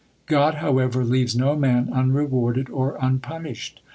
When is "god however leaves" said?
0.25-1.35